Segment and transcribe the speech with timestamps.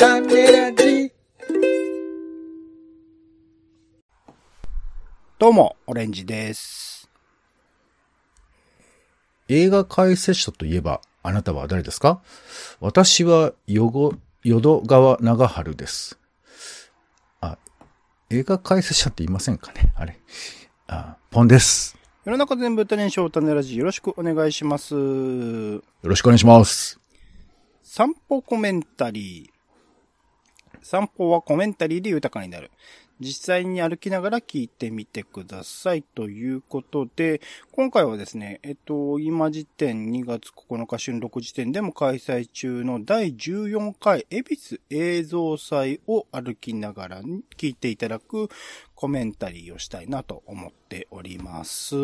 [0.00, 1.12] 種ラジ。
[5.38, 7.10] どうも、オレンジです。
[9.48, 12.22] 映画解説者といえば、あなたは誰ですか？
[12.80, 16.18] 私は、よご、淀川長春です。
[17.42, 17.58] あ、
[18.30, 19.92] 映画解説者って言いませんかね？
[19.96, 20.18] あれ。
[20.86, 21.98] あ、ポンです。
[22.24, 24.94] 世の中全部種にしよう種ラジよろしくお願いします。
[24.94, 26.98] よろしくお願いします。
[27.82, 29.59] 散歩コメンタリー。
[30.82, 32.70] 散歩はコメンタリーで豊かになる。
[33.20, 36.02] 実際に歩きながら聞いてみてください。
[36.02, 47.22] ということで、今回はですね、えっと、今時点2月9日春6時点でも開催中の第14回恵比寿映像祭を歩きながら
[47.58, 48.48] 聞いていただく
[48.94, 51.94] コメンタリーをしたいなと思っております。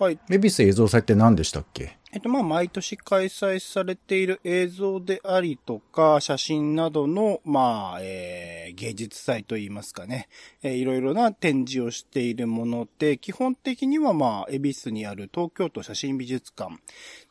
[0.00, 0.18] はい。
[0.28, 1.96] メビス映像祭って何でしたっけ？
[2.10, 10.28] えっと、まあ、毎年開催されている映像でありとか、写真などの、まあ、えー、芸術祭といいますかね、
[10.62, 16.76] えーいろいろな展示をしているもので、基本的には、まあ、恵比寿にある東京都写真美術館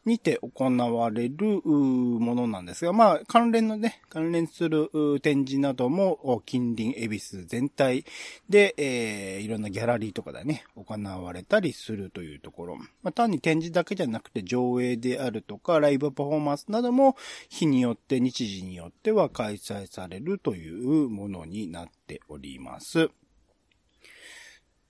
[0.06, 4.90] にて行われるものなんですが、まあ、関連のね、関連する
[5.22, 8.06] 展示なども、近隣恵比寿全体
[8.48, 12.78] で、えーいろんなギャラリーとかでね、行われたりするというところ。
[12.78, 17.16] まあ、単に展示だけじゃなくて上映であるとか、ライブパフォーマンスなども
[17.50, 23.10] 日によって、日時によっては開催されるというものになっております。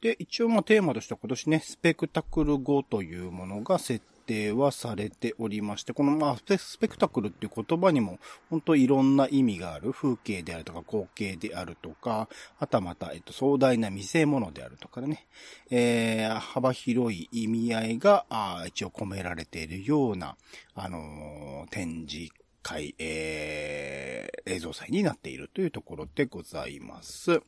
[0.01, 9.91] で、一応まあテーマとしては今年ね、スペクタクル5というものが設定はされておりまして、このまあスペクタクルっていう言葉にも本当いろんな意味がある。
[9.91, 15.25] 風景であるとか光景であるとか、はたまた、えっと、壮大な見せ物であるとかね、
[15.71, 20.35] えー、幅広い意味合いが、あ一応込められているような、
[20.75, 27.41] あのー展示会、えー、映像祭になっているというところでございます。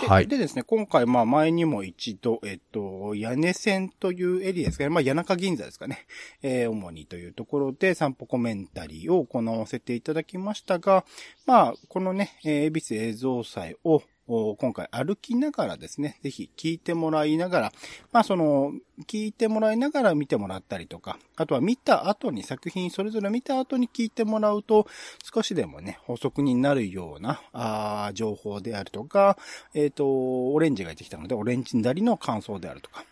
[0.00, 0.26] ではい。
[0.26, 4.90] でですね、今回、まあ前にも一度、えっと、屋根線というエリアですかね。
[4.90, 6.06] まあ谷中銀座ですかね。
[6.42, 11.04] えー主にというところで散歩コメンタリーを行わせていただきましたが、
[11.46, 17.72] まあ、このね、えー、恵比寿映像祭を、お今回歩きながらですね、ぜひ聞いてもらいながら、
[18.10, 18.72] まあその、
[19.06, 24.86] 聞いてもらいながら見てもらったりとか、あとは見た後に作品それぞれ見た後に聞いてもらうと、
[25.22, 29.36] 少しでもね、補足になるような、あ情報であるとか、
[29.74, 33.04] えっ、と、オレンジが出てきたので、オレンジなりの感想であるとか、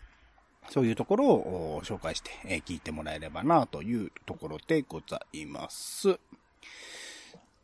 [0.69, 2.31] そういうところを紹介して、
[2.65, 6.19] 聞いてもらえればなというところでございます。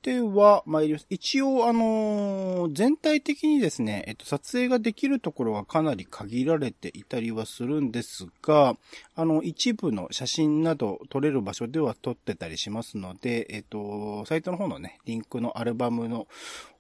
[0.01, 1.05] では、参ります。
[1.09, 8.77] 一応、あのー全体的にですね、えっと、撮影ができるところはかなり限られていたりはするんですが、
[9.15, 16.27] あの、一部の写真など撮れる場所では撮ってたりしますので、えっと、サイトの方のね、リンクのアルバムの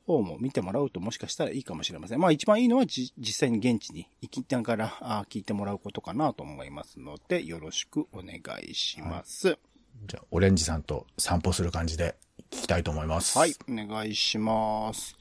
[0.05, 2.19] 方も見てもらうともしかしたらいいかもしれません。
[2.19, 9.57] まあ一番いいのは実際に現地に行きながらあ聞いてもらうことかなと思いますので、よろしくお願いします。
[10.07, 12.15] じゃあ、オレンジさんと散歩する感じで
[12.51, 13.37] 聞きたいと思います。
[13.37, 15.15] はい、お願いします。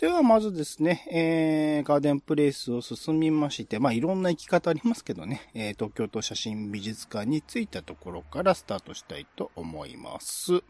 [0.00, 10.62] では、まずですね、えー、ガーデンプレイスを進みまして、まあ、いろんな行き方ありますけどね、えー、東京都写真美術館に着いたところからスタートしたいと思います。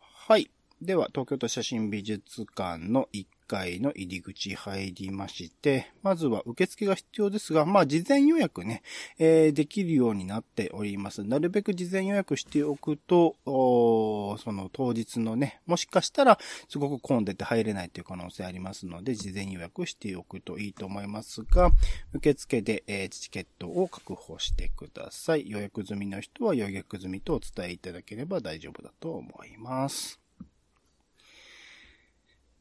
[0.00, 0.50] はい。
[0.82, 8.82] では、東京都写真美術館の1階の入り口入りまして、まずは受付が必要ですが、まあ、事前予約ね、
[9.18, 11.24] えーできるようになっております。
[11.24, 21.70] なるべく事前予約しておくと、その当日のね、もしかしたらすごく混んでて入れないという可能性ありますので、事前予約しておくといいと思いますが、
[22.12, 25.48] 受付で、えーチケットを確保してください。
[25.48, 30.25] 予約済みの人は予約済みとお伝えいただければ大丈夫だと思います。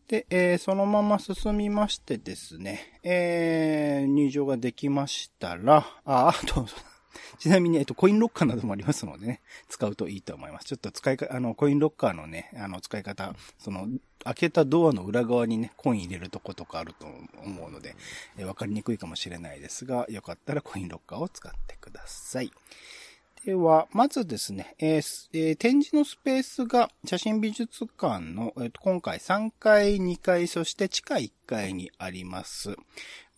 [0.08, 6.68] で、えーそのまま進みましてですね、えー入場ができましたら、あ、あ と、
[7.40, 10.66] ちなみに、えっと、コインロッカーなどもありますのでね、使うといいと思います。
[10.68, 13.88] ちょっと使いか、あの、コインロッカーのね、あの、使い方、その、
[14.24, 17.08] 開けたドアの裏側にね、コイン入れるとことかあると
[17.44, 17.96] 思うので、
[18.38, 22.52] えーわかりにくいかもしれないですが、よかったらコインロッカーを使ってください。
[23.46, 32.76] では、まずですね、えーえー展示のスペースが写真美術館の、えー今回3階、2階、そして地下1階にあります。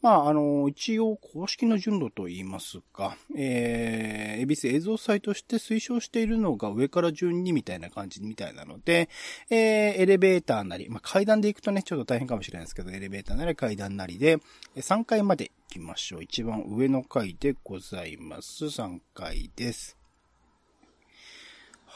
[0.01, 9.09] まあ、あの、一応公式の順路と言いますか、えー、恵比寿映像祭として推奨しているのが上から順にみたいな感じみたいなので、
[9.49, 9.57] えー、
[9.97, 14.37] エレベーターなり、まあ、階段で行くとね、ちょっと大変かもしれないですけど、エレベーターなり階段なりで、
[14.77, 16.23] 3階まで行きましょう。
[16.23, 18.65] 一番上の階でございます。
[18.65, 19.96] 3階です。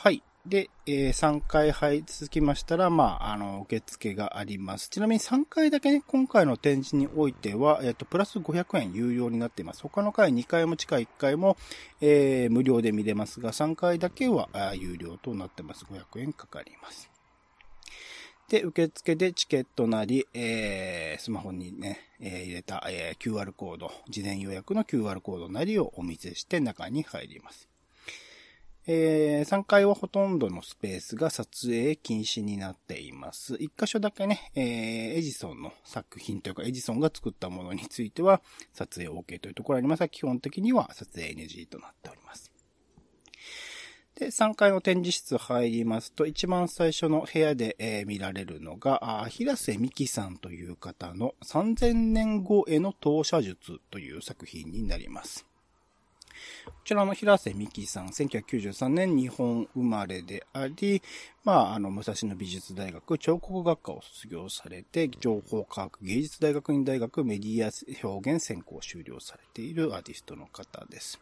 [0.03, 0.23] はい。
[0.47, 4.89] で、えー3回入り続きましたら、まあ、あの、受付があります。
[4.89, 9.83] ちなみに3回だけね、今回の展示においては、えっ、と、プラス500円有料になっています。
[9.83, 11.55] 他の回2回も地下1回も、
[12.01, 15.85] えー無料で見れますが、3回だけはあ有料となってます。
[15.85, 17.07] 500円かかります。
[18.49, 27.70] で、受付でチケットなり、えー、スマホにね、えー入れた、えー QR コード、事前予約の QR コードなりをお見せして中に入ります。
[28.93, 33.53] えー、3階はほとんどのスペースが撮影禁止になっています。
[33.53, 38.41] 1箇所だけね、えー、エジソンの作品というか、エジソンが作ったものについては、
[38.73, 42.51] 撮影 OK というところがありますが、基本的には撮影 NG となっております。
[44.15, 55.45] で、3階の展示室入りますと、一番最初の部屋で、えー見られるのが、平瀬美希さんという方の3000年後への投射術という作品になります。
[56.65, 61.01] こちらの平瀬美希さん、1993年日本生まれであり、
[61.43, 71.19] まあ、あの、武蔵野美術大学彫刻学科を卒業されて、情報科学芸術大学院大学メディア表現専攻を修了されているアーティストの方です。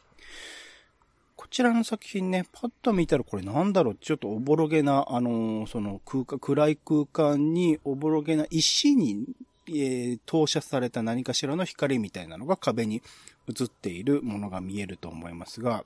[1.40, 9.24] こちらの作品ね、パッと見たらこれなんだろうちょっとおぼろげな、あのーその空間、暗い空間におぼろげな石に、
[9.70, 13.02] えー投射された何かしらの光みたいなのが壁に
[13.50, 15.84] 映っているものが見えると思いますが、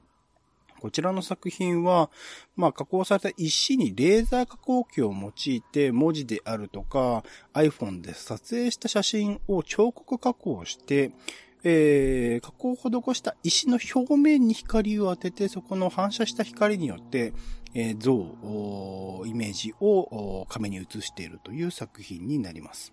[0.83, 2.09] こちらの作品は、
[2.57, 7.23] まあ、加工された石にレーザー加工機を用いて文字であるとか
[7.53, 11.11] iPhone で撮影した写真を彫刻加工して、
[11.63, 17.31] えー、加工を施した石の表面に光を当てて、そこの反射した光によって、
[17.73, 18.13] えー像、
[19.25, 22.91] イメージをー壁に映しているという作品になります。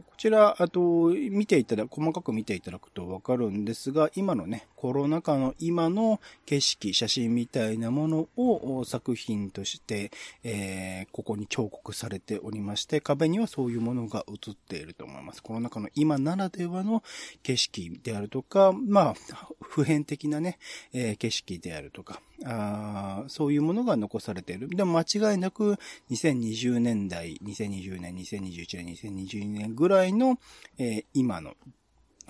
[0.00, 10.10] こちら、あと、見ていただ、細かく見ていただくとわかるんですが、今のね、コロナ禍の今の景色、写真みたいなものを作品として、
[10.42, 15.42] えーここに彫刻されておりまして、壁にはそういうものが映っていると思います。
[15.42, 17.02] コロナ禍の今ならではの
[17.42, 19.14] 景色であるとか、まあ、
[19.60, 20.58] 普遍的なね、
[20.94, 24.68] えー景色であるとか、あそういうものが残されている。
[24.70, 25.76] でも間違いなく
[26.10, 30.38] 2020年代、2020年、2021年、2022年ぐらいの、
[30.78, 31.54] えー今の、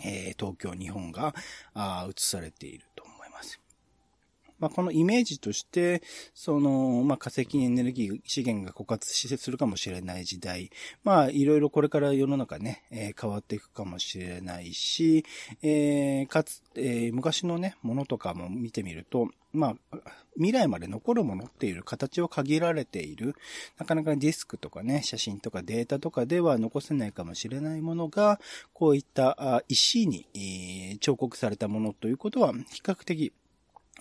[0.05, 1.35] えー東京、日本が
[1.75, 3.10] あ映されていると。
[4.61, 6.03] まあ、このイメージとして、
[6.35, 10.71] その、まあ、化石エネルギー資源が枯渇しするかもしれない時代。
[11.03, 15.25] まあ、いろいろこれから世の中ね、えー変わっていくかもしれないし、
[15.63, 19.99] えーかつ、えー昔のね、ものとかも見てみると、まあ、
[20.37, 23.35] 未来まで残るものっていう形を限られている。
[23.79, 28.41] なかなかディスクとかね、写真とかデータとかでは残せないかもしれないものが、
[28.73, 33.33] こういった石に、彫刻されたものということは、比較的、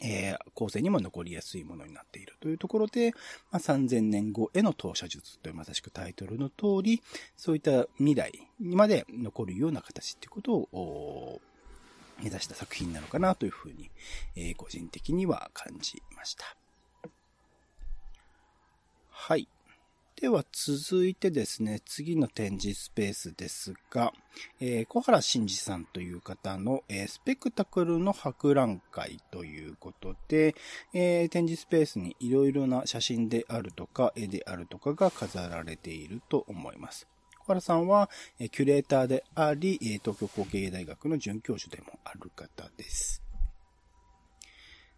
[0.02, 3.12] えー後世にも残りやすいものになっているというところで、
[3.52, 7.02] まあ、3000年後への投射術というまさしくタイトルの通り、
[7.38, 11.42] そういった未来にまで残るような形っていうことを、
[12.20, 13.90] 目指した作品なのかなというふうに、
[14.36, 16.58] えー個人的には感じました。
[19.10, 19.48] はい。
[20.20, 24.12] では続いてですね、次の展示スペースですが、
[24.60, 30.56] えー小原慎二さんという方の、えースペクタクルの博覧会ということで、
[30.94, 37.08] えー展示スペースにいろいろな写真であるとか、絵であるとかが飾られていると思います。
[37.40, 38.10] 小原さんは、
[38.40, 43.29] えーキュレーターであり、東京工芸大学の准教授でもある方です。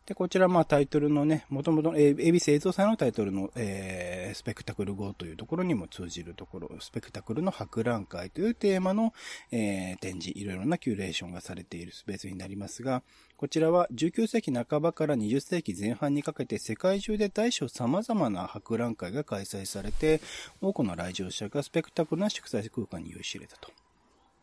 [0.06, 9.14] で、こちら、まあ、タイトルのね、もともと、えー、恵比寿映像祭のタイトルの、えースペクタクル号というところにも通じるところ、スペクタクルの博覧会というテーマの、
[9.52, 13.04] えー展示、いろいろなキュレーションがされているスペースになりますが、
[13.36, 20.22] こちらは19世紀半ばから20世紀前半にかけて世界中で大小様々な博覧会が開催されて、
[20.62, 23.70] 多くの来場者がスペクタクルな祝祭空間に酔いしれたと。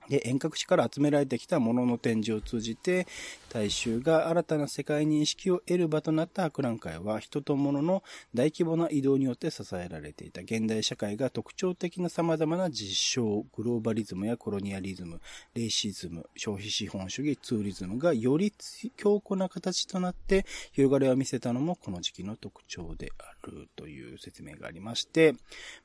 [0.09, 3.07] で、遠隔地から集められてきたものの展示を通じて、
[3.51, 8.03] 大衆が新たな世界認識を得る場となった博覧会は、人と物の
[8.35, 10.43] 大規模な移動によって支えられていた。
[10.43, 15.21] 現代社会が特徴的な様々な実証、グローバリズムやコロニアリズム、
[15.55, 18.53] レイシズム、消費資本主義、ツーリズムがより
[18.97, 23.38] 強固な形となって広がりを見せたのもこの時期の特徴である。
[23.77, 25.35] という説明がありまして、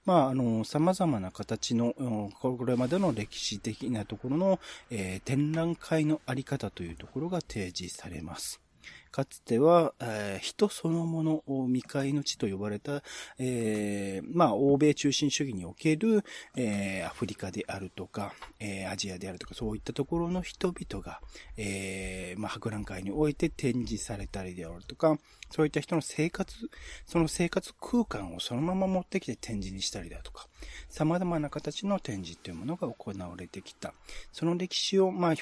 [0.05, 1.93] まあ、あの、様々な形の、
[2.39, 8.62] これまでの歴史的なところの、えー展覧会のあり方というところが提示されます。
[9.13, 13.03] かつては、えー、人そのものを未開の地と呼ばれた、
[13.37, 16.23] えー、まあ、欧米中心主義における、
[16.55, 21.21] えー、アフリカであるとか、え、アジアであるとか、そういったところの人々が、
[21.57, 25.19] え、まあ、博覧会において展示されたりであるとか、
[25.51, 26.55] そういった人の生活、
[27.05, 30.47] その生活空間をそのまま持ってきて展示にしたりだとか、
[30.89, 33.93] 様々な形の展示というものが行われてきた。
[34.31, 35.35] その歴史を、まあ、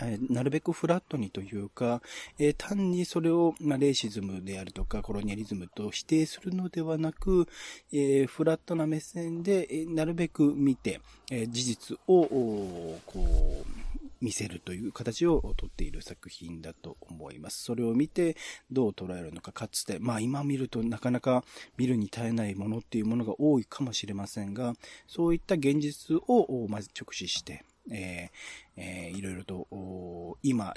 [0.00, 2.02] えなるべくフラットにというか、
[2.38, 7.46] えー、単にそれを、まあ、レイシズムであるとか、コロニアリズムと否定するのではなく、
[7.92, 13.84] えー、フラットな目線で、えなるべく見て、え事実を、こう、
[14.24, 17.62] 見せるという形をとっている作品だと思います。
[17.62, 18.36] それを見て
[18.70, 21.44] どう捉えるのか、かつて、まあ今見るとなかなか
[21.76, 24.74] 見るに耐えないものっていうものが多いかもしれませんが、
[25.06, 30.74] そういった現実をまず直視して、えーえー、いろいろと、今、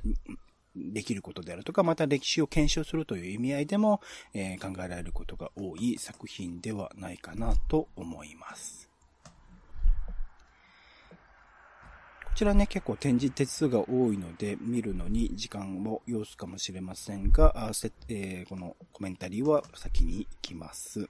[0.75, 4.01] できることであるとか、また歴史を検証するという意味合いでも、
[4.33, 8.89] えー、考えられることが多い作品ではないかなと思います。
[12.25, 17.71] こちらね、結構展示手数が多いので、見るのに時間を要すかもしれませんが、あ
[18.09, 21.09] えー、このコメンタリーは先に行きます。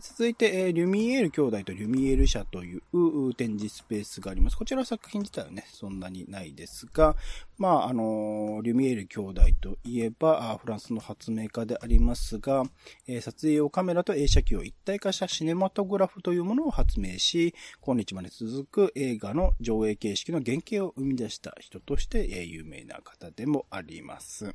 [0.00, 4.56] 続いて、えー、リュミエール兄弟とリュミエール社という展示スペースがあります。
[4.56, 7.14] こちら作品自体はね、そんなにないですが、
[7.58, 12.64] まあ、あのー、リュミエール兄弟といえば、フランスの発明家でありますが、
[13.06, 24.54] えー、撮影用カメラと映写機を一体化したシネマトグラフというものを発明し、今日まで続く映画の上映形式の原型を生み出した人として、え、有名な方でもあります。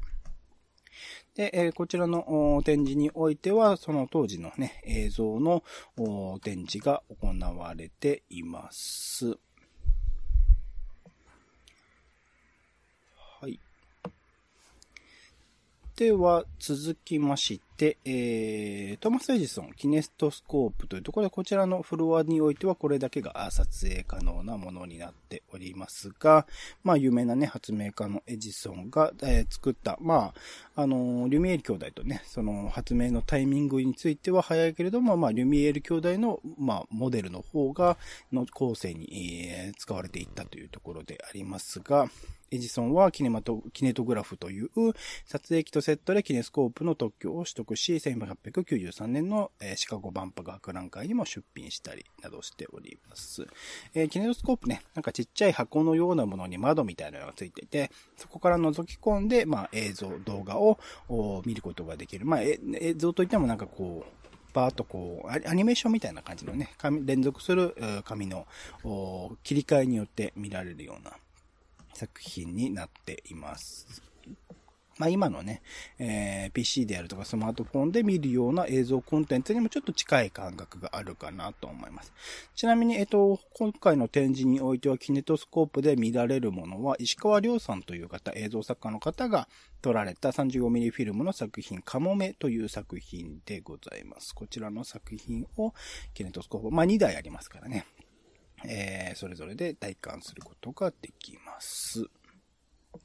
[1.35, 5.63] で、えこちらの展示においては、その当時のね、映像の
[6.41, 9.37] 展示が行われています。
[13.39, 13.59] はい。
[15.95, 26.47] では、続きまして、でえー、トーマス・エジソン、キネストスコープというところで、こちらのフロアにおいてはこれだけが撮影可能なものになっておりますが、
[26.83, 30.33] まあ、有名なね、発明家のエジソンが、えー、作った、ま
[30.75, 37.97] あ、あの、リュミエール兄弟とね、その発明のタイミングについては早いけれども、まあ、リュミエール兄弟の、まあ、モデルの方が、
[38.33, 42.09] の構成に、えー、使われていったというところでありますが、
[42.49, 44.69] エジソンはキネマト、キネトグラフという
[45.25, 53.45] 撮影機とセットでキネスコープの特許を取得し、1893年の、えシカゴ万博博覧会にも出品したりなどしております。
[53.93, 60.79] えー、キネトスコープね、なんかちっちゃい箱のようなものに窓みたいなのがついていて、そこから覗き込んで、まあ映像、動画を
[61.45, 62.25] 見ることができる。
[62.25, 62.59] まあ映
[62.97, 66.71] 像といってもなんかこう、バーっとこう、アニメーションみたいな感じのね、
[67.03, 68.47] 連続する紙の
[69.43, 71.13] 切り替えによって見られるような
[71.93, 74.06] 作品になっています。
[74.97, 75.61] まあ今のね、
[75.99, 82.13] えー、PC であるとかスマートフォンで見るような映像コンテンツにもちょっと近い感覚があるかなと思います。
[82.55, 89.47] ちなみに、えっと、今回の展示においてはキネトスコープで見られるものは石川亮さんという方、映像作家の方が
[89.81, 94.33] 撮られた 35mm フィルムの作品、カモメという作品でございます。
[94.33, 95.73] こちらの作品を
[96.13, 97.85] キネトスコープ、まあ2台ありますからね。
[98.65, 102.05] えー、それぞれで体感することができます。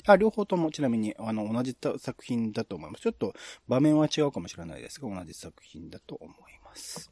[0.06, 3.02] あ、両方ともちなみに、あの、同じ作品だと思います。
[3.02, 3.34] ちょっと
[3.68, 7.10] 場面は違うかもしれないですが、同じ作品だと思います。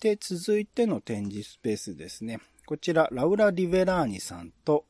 [0.00, 2.38] で、続いての展示スペースですね。
[2.66, 4.84] こちら、ラウラ・リベラーニさんと、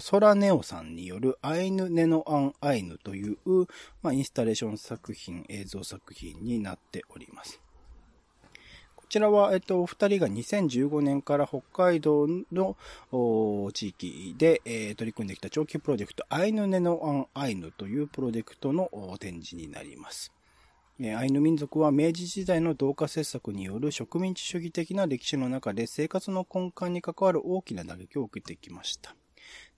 [0.00, 3.36] ソラネオさんによるアイヌ・ネノ・アン・アイヌという、
[4.02, 7.60] まあ、インスタレーション作品、映像作品になっております。
[9.08, 12.76] ちらは、えっと、お二人が2015年から北海道の
[13.72, 20.32] 地域で、えー、取り組んできた長期プロジェクト、アイヌネノアンアイヌというプロジェクトの展示になります。
[20.98, 29.14] アイヌ民族は明治時代の同化政策による植民地主義的な歴史の中で生活の根幹に関わる大きな打撃を受けてきました。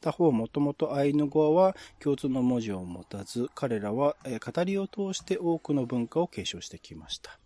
[0.00, 7.38] 他方、もともとアイヌ語は共通の文字を持たず、彼らは語りを通して多くの文化を継承してきました。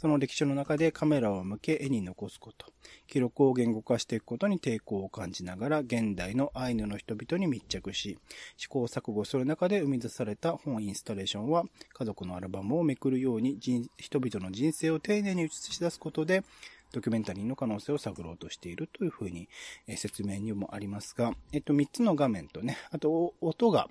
[0.00, 2.64] その歴史の中でカメラを向け絵に残すこと、
[3.06, 8.16] 記録を言語化していくことに抵抗を感じながら現代のアイヌの人々に密着し、
[8.56, 16.44] 試行錯誤する中で生み出された本インスタレーションは家族のアルバムをめくるように人々の人生を丁寧に映し出すことで
[16.92, 19.48] ドキュメンタリーの可能性を探ろうとしているというふうに、
[19.96, 23.88] 説明にもありますが、えっと、3つの画面とね、あと音が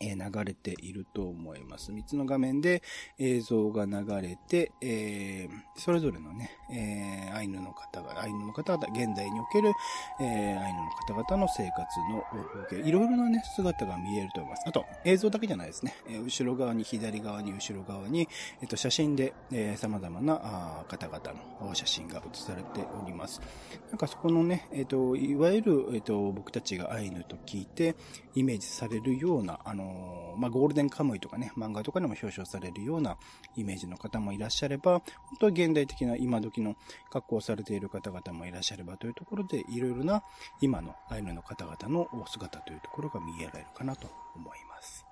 [0.00, 1.92] え流れていると思います。
[1.92, 2.82] 3つの画面で
[3.18, 9.72] 映像が流れて、えー、それぞれのね、えー、アイヌの方が、アイヌの方々、現代における、
[10.20, 10.90] えー、アイヌの
[11.24, 12.24] 方々の生活の
[12.68, 14.62] 風景、いろいろなね、姿が見えると思います。
[14.66, 15.94] あと、映像だけじゃないですね。
[16.08, 18.28] え、後ろ側に、左側に、後ろ側に、
[18.60, 21.20] えっ、と、写真で、えー、様々なあ方々
[21.60, 23.40] の写真が写されております。
[23.88, 27.96] なんかそこのね、えっ、と、いわゆる、えっ、と、僕たちがアイヌと聞いて、
[28.34, 29.87] イメージされるような、あの
[30.36, 33.16] まあ、ゴールデンカムイとかね、漫画とかでも表彰されるような
[33.56, 35.02] イメージの方もいらっしゃれば、本
[35.40, 36.76] 当は現代的な今時の
[37.10, 40.22] 格好をされている方々もいらっしゃればというところで、いろいろな
[40.60, 45.04] 今のアイヌの方々のお姿というところが見えられるかなと思います。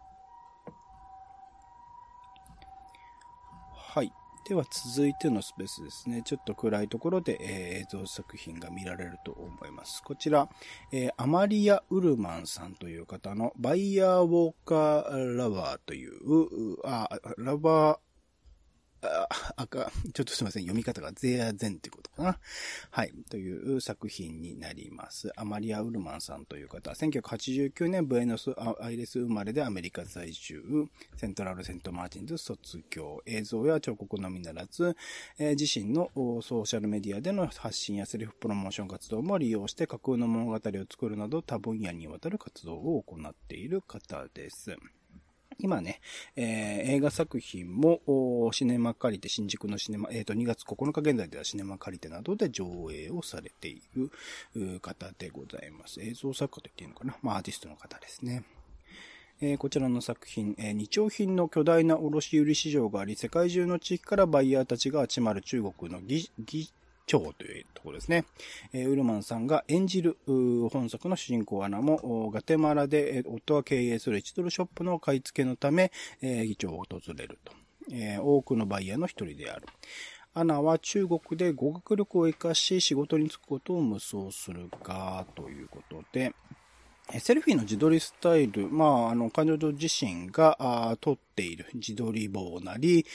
[3.75, 4.13] はい。
[4.49, 6.23] では続いてのスペースですね。
[6.25, 10.05] ちょっと暗いところで、えー、映像作品が見られると思います。
[10.05, 10.49] こちら、
[10.93, 18.06] えー、アマリア・ウルマンさんという方のバイヤー・ウォーカー・ラバーという、あ、ラバー、
[19.07, 20.63] あ、赤、ちょっとすいません。
[20.63, 22.39] 読み方がゼアゼンってことかな。
[22.91, 23.13] はい。
[23.31, 25.33] という作品になります。
[25.37, 30.63] アマリア・ウルマンさんという方、1989年ブエノスアイレス生まれでアメリカ在住、
[31.17, 34.97] セントラル・セント・マーチンズ卒業、映像や彫刻のみならず、
[35.39, 40.59] えー、自身のソーシャルメディアでの発信やセルフプロモーション活動も利用して架空の物語を
[40.91, 44.77] 作るなど多分野にわたる活動を行っている方です。
[45.59, 46.01] 今ね、
[46.37, 54.11] えー、映画作品も、シネマカリテ、新宿のシネマ、えっ、ー、と、2月9日現在ではシネマカリテなどで上映をされている
[54.81, 56.01] 方でございます。
[56.03, 57.17] 映像作家と言っていいのかな？
[57.23, 58.45] まあ、アーティストの方ですね。
[59.41, 66.31] えー、こちらの作品、えー、日用品の巨大な卸売市場があり、世界中の地域からバイヤーたちが集まる中国の技
[67.07, 68.25] 長というところですね。
[68.73, 77.53] えー、ウルマンさんが演じる本作の主人公アナも、ガテマラで、夫が経営する1ドルショップの買い付けのため、えー、議長を訪れると。
[77.93, 79.67] えー、多くのバイヤーの一人である。
[80.35, 86.35] アナは中国で語学力を活かし仕事に就くことを無双するが、ということで、
[87.21, 93.07] セルフィーの自撮りスタイル、まあ、あの、彼女自身が撮っている自撮り棒なり、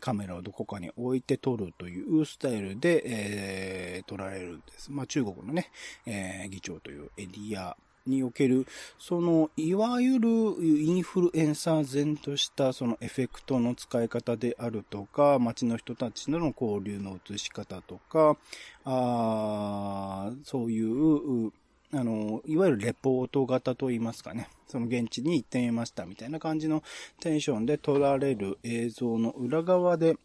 [0.00, 4.92] カメラをどこかに置いて撮るというスタイルで、えー、撮られるんです。
[4.92, 5.70] まあ、中国のね、
[6.06, 7.76] えー、議長というエリア
[8.06, 8.66] における、
[8.98, 18.36] その、いわゆるインフルエンサー前としたそのエフェクトの使い方であるとか、街の人たちとの交流の映し方とか、
[18.84, 21.52] あそういう、
[21.92, 24.48] あの、いわゆるレポート型と言いますかね。
[24.68, 26.84] その現地に行ってみましたみたいな感じの
[27.20, 30.16] テンションで撮られる映像の裏側で、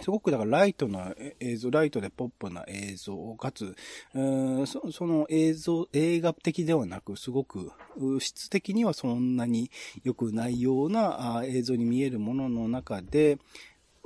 [0.00, 3.76] すごくだからライトな映像、ライトでポップな映像、かつ、
[4.14, 7.72] そその映像、映画的ではなく、すごく
[8.18, 9.70] 質的にはそんなに
[10.04, 13.38] 良くないような映像に見えるものの中で、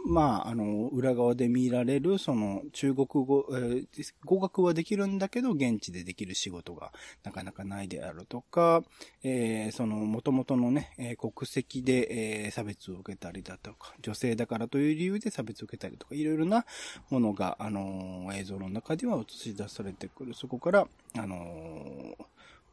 [0.07, 3.87] まあ、あの、裏側で見られる、その、中国語、えー、
[4.25, 8.83] 語学はできるんだけど、現地でできる仕事がなかなかないであるとか、
[9.23, 16.65] えー、その、元々のね、えー、国籍で、えー、差別を受けたりだとか、女性だからという理由で差別を受けたりとか、いろいろな
[17.11, 20.35] ものが、あのー、映像の中では映し出されてくる。
[20.35, 22.25] そこから、あのー、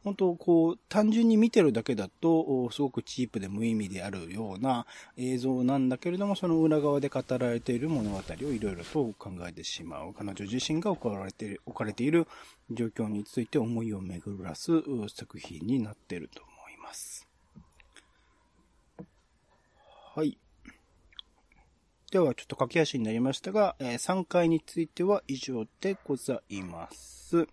[0.04, 10.14] 本当こう、単純に見てるだけだと、すごくチープで無意味であるような映像なんだけれども、その裏側で語られている物語をいろいろと考えてしまう。
[10.14, 12.26] 彼女自身が置かれている、置かれている
[12.70, 14.82] 状況について思いを巡らす
[15.14, 17.28] 作品になっていると思います。
[20.14, 20.38] はい。
[22.10, 27.46] では、ちょっと駆け足になりましたが、3回については以上でございます。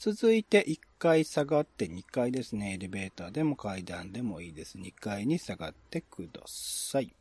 [0.00, 2.74] 続いて1階下がって2階ですね。
[2.74, 4.78] エレベーターでも階段でもいいです。
[4.78, 7.14] 2階に下がってください。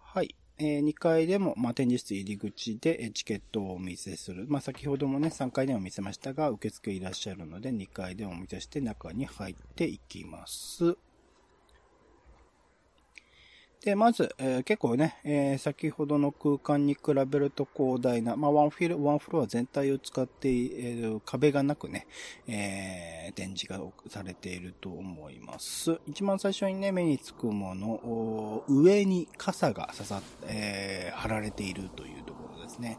[0.00, 0.34] はい。
[0.58, 4.46] えー、2階でも、まあ、展示室入り口でチケットをお見せする。
[4.48, 10.96] まあ、先ほどもね、3階でも見せましたが、受付いらっしゃるので、2階でお見せして中に入っていきます。
[13.86, 22.08] で、まず、えー、結構ね、えー、先ほどの空間に比べると広大な、まあ、ワンフィル、ワンフロア全体を使っている壁がなくね、
[22.48, 26.00] え、展示がされていると思います。
[26.08, 32.98] 一番最初にね、目につくもの、上に傘が刺さっ、え、貼られているというところですね。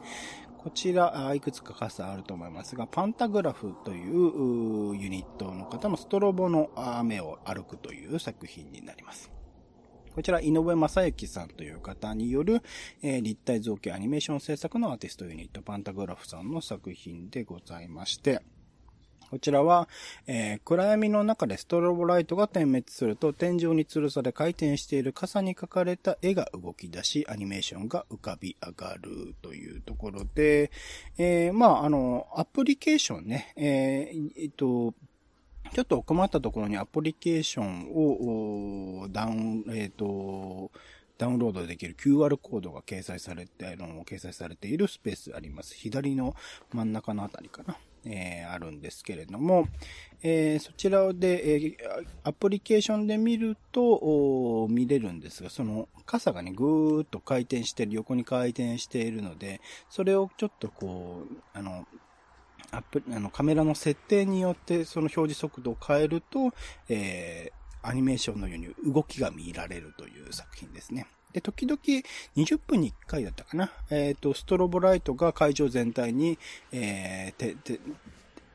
[0.58, 9.37] こちら、いくつか傘あると思いますが、パンタグラフというユニットの方のストロボの雨を歩くという作品になります。
[10.18, 12.64] こちら、井上正幸さんという方による、
[13.04, 18.42] えー、立体造形アニメーション制作のアーティストユニット、パンタグラフさんの作品でございまして、
[19.30, 19.88] こちらは、
[20.26, 30.72] えー、暗闇の中でストロボライトが点滅すると天井に吊るされ回転している傘に描かれた絵が動き出し、アニメーションが浮かび上がるというところで、
[31.20, 34.96] えー、まあ、あの、アプリケーションね、えー、えっと、
[35.74, 40.72] ちょっと困ったところにアプリケーションをダウン、えっ、ー、と、
[41.18, 45.76] ダウンロードできる QR コードが掲載されて、あの、掲載されているスペースあります。
[45.76, 46.36] 左の
[46.72, 47.78] 真ん中のあたりかな。
[48.10, 49.68] えー、あるんですけれども、
[50.22, 51.76] えー、そちらで、えー、
[52.24, 61.86] アプリケーションで見ると、見れるんですが、その傘がね、ぐーっと回転してる、横に回転しているので、それをちょっとこう、あの、
[62.72, 66.54] アップ、あの、カメラの設定によってその表示速度を変えると、
[66.90, 71.08] えー、アニメーションのように動きが見られるという作品ですね。
[71.34, 71.80] で、時々
[72.36, 73.72] 20分に1回だったかな。
[73.90, 76.38] えっ、ー、と、ストロボライトが会場全体に、
[76.72, 77.80] えー、て、て、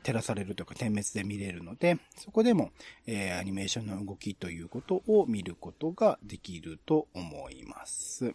[0.03, 2.73] 照らされるというか点滅で見れるので、そこでも、
[3.07, 8.35] えー、アニメーションの動きということを見ることができると思います。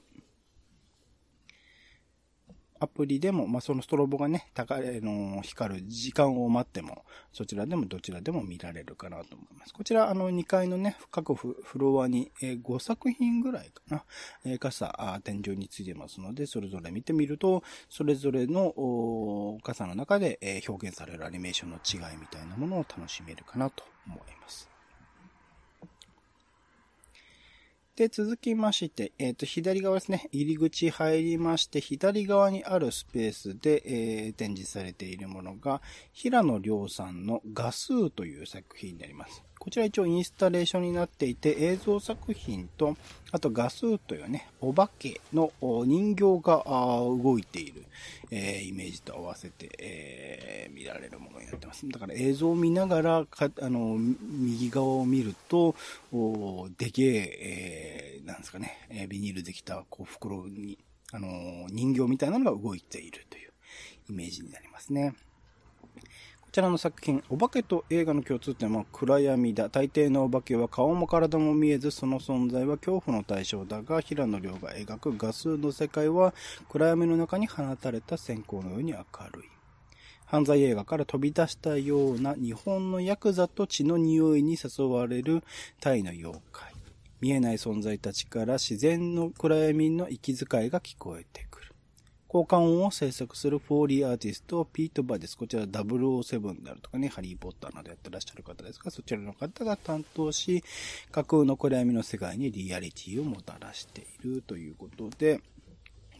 [2.79, 9.73] アプリでも、まあ、そのストロボがね、高い、の、光る時間を待っても、そちらでもどちらでも見られるかなと思います。
[9.73, 14.03] こちら、あの、2階のね、各フロアに、えー、5作品ぐらいかな、
[14.45, 24.76] えー、傘、天井についてますので、それぞれ見てみると、それぞれの、傘の中で、えー、表現されるアニメーションの違いみたいなものを楽しめるかなと思います。
[27.97, 30.29] で、続きまして、えっ、ー、と、左側ですね。
[30.31, 35.81] 入り口入りまして、左側にあるスペースで、えー、展示されているものが、
[36.13, 39.43] 平野亮さんの画数という作品になります。
[39.67, 42.95] こちら一応インスタレーションになっていて、映像作品と、
[43.33, 47.83] あと画数というね、お化けの人形が動いている、
[48.31, 51.85] えー、イメージと合わせて、えー、見られるものになってます。
[51.89, 55.75] だから映像を見ながら、かあの、右側を見ると、
[56.13, 60.77] おでけえ、ー、なんですかね、え、ビニールできたこう袋に、
[61.11, 63.51] あの、人形みたいなのが動いているという
[64.11, 65.13] イメージになりますね。
[66.47, 69.69] こちらの作品、お化けと映画の共通点は暗闇だ。
[69.69, 76.33] 大抵のお化けは顔も体も見えず、その存在は恐怖の対象だが、平野亮が描く画数の世界は
[76.69, 78.97] 暗闇の中に放たれた閃光のように明
[79.33, 79.49] るい。
[80.25, 85.43] 犯罪映画から飛び出したような日本のヤクザと血の匂いに誘われる
[85.81, 86.73] タイの妖怪。
[87.19, 91.56] 見えない存在たちから自然の暗闇の息遣いが聞こえてくる。
[92.27, 95.37] 効果音を制作するフォーリーアーティスト、ピート・バーです。
[95.37, 100.63] こちら007であるとかね、ハリー・ポッターなどやってらっしゃる方ですが、そちらの方が担当し、
[101.11, 105.41] 架空の暗闇の世界にリアリティをもたらしているということで、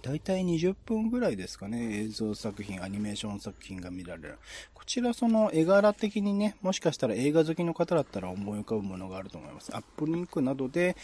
[0.08, 4.38] 大体20分ぐらいですかね、映像作品、アニメーション作品が見られる。
[4.74, 9.76] こちらその絵柄的にね、もしかしたら映画好きの方だったら思い浮かぶものがあると思います。
[9.76, 10.96] アップリンクなどで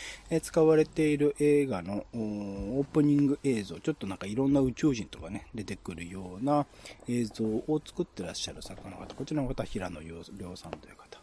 [0.42, 6.66] 使われている映画のオープニング映像、ちょっとなんかいろんな宇宙人とかね、出てくるような
[7.10, 10.24] 映像を作ってらっしゃる作家の方、こちらの方は平野亮
[10.56, 11.20] さんという方。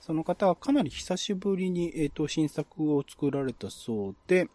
[0.00, 4.48] その方はかなり久しぶりに、えっ、ー、と、新作を作られたそうで、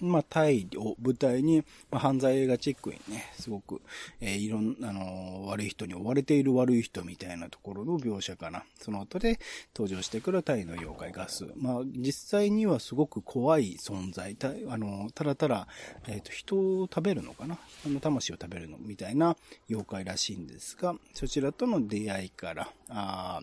[0.00, 3.80] まあ、タイを舞台に、まあ、犯罪映画チェックにね、すごく、
[4.20, 8.64] えー、いろんな、あのー、悪い人に追われている悪い人みたいなところの描写かな。
[8.80, 9.38] その後で
[9.74, 11.46] 登場してくるタイの妖怪ガス。
[11.56, 14.34] まあ、実際にはすごく怖い存在。
[14.36, 15.68] た、あのー、ただただ、
[16.08, 19.36] えっ、と、人を食べるのかなあの、魂を食べるのみたいな
[19.68, 23.40] 妖怪らしいんですが、そちらとの出会いから、あ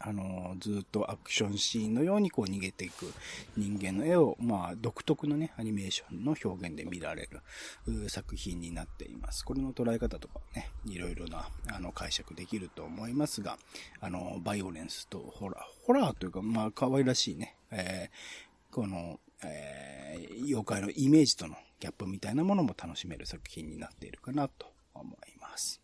[0.00, 3.12] あの、ずっとアクションシーンのようにこう逃げていく
[3.56, 7.28] 人間の絵を、まあ、独特のね、アニメーションの表現で見られ
[7.86, 9.44] る作品になっています。
[9.44, 13.58] これの捉え方とかね、いろいろな、あの、解釈できると思いますが、
[14.00, 25.80] あの、バイオレンスとホラー、ホラーというか、まあ、可愛らしいね、えー、この、えー、妖怪のイメージとのギャップみたいなものも楽しめる作品になっているかなと思います。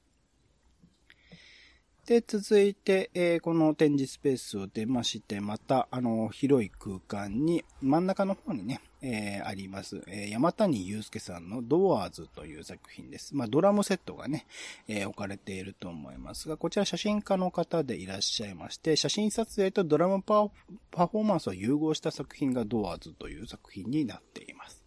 [2.06, 13.34] で、続いて、えー、この展示スペースを出まして、また、あの、広い空間に、真ん中の方にね、えー、あります、えー、山谷祐介さんのドアーズという作品です。
[13.34, 14.46] まあ、ドラムセットがね、
[14.86, 24.83] え、置かれていると思いますが、こちら写真家の方でいらっしゃいまして、写真撮影とドラムパフォーマンスを融合した作品がドアーズという作品になっています。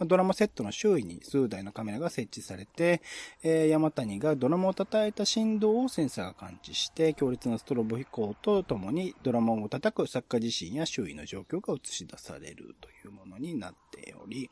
[0.00, 3.00] ドラマセットの周囲に数台のカメラが設置されて、
[3.42, 14.50] えー、山谷がドラマを叩いた振動をセンサーが感知して、強烈なストロボ飛行とともにドラマを叩く作家自身や周囲の状況が映し出されるというものになっており、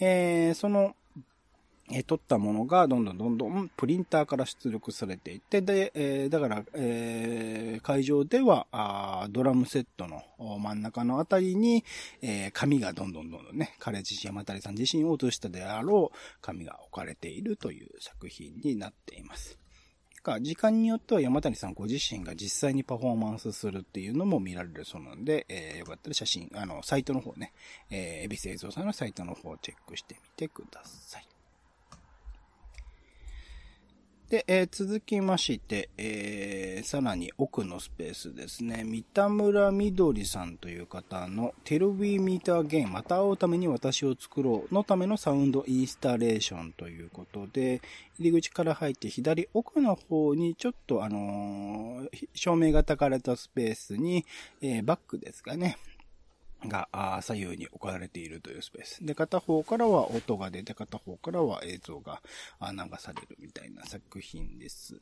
[0.00, 0.96] えー、その
[1.92, 10.22] え撮ったものがどんどんどんどんプリンターから出力されていって、で、え、だから、えー、会場ではあ、ドラムセットの
[10.58, 11.84] 真ん中のあたりに、
[12.22, 19.60] えー、紙がどんどんどんどんね、彼自身、山谷さん自身を映したであろう紙が置かれているという作品になっています。
[20.20, 27.52] か、時間によっては山谷さんご自身が実際にパフォーマンスするっていうのも見られるそうなんで、えー、よかったら写真、あの、サイトの方ね、
[27.90, 31.39] えー、エビス映像さんのサイトの方をチェックしてみてください。
[34.30, 38.84] で、えー、続きまして、えー、さらに奥のスペースですね。
[38.84, 47.82] 三田村みどりさんという方の Tell We Meet Again また会うために私を作ろうのためのサウンドインスタレーションということで、
[48.20, 54.24] 入り口から入って左奥の方にちょっとあのー、照明が焚かれたスペースに、
[54.62, 55.76] えー、バックですかね。
[56.66, 56.88] が
[57.22, 59.04] 左右に置かれているというスペース。
[59.04, 62.20] で、片方からは音が出て、片方からは映像が
[62.60, 64.96] 流されるみたいな作品です。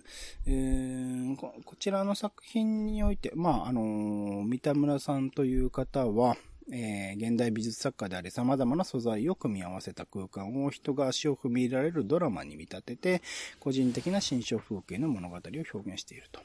[0.46, 6.36] えー、こちらの作品において、まあ、あのー、三田村さんという方は、
[6.70, 13.22] えー、現代美術作家であり様々な素材を組み合わせた空間を人が足を踏み入れられるドラマに見立てて、
[13.58, 16.40] 個人的な新象風景の物語を表現していると。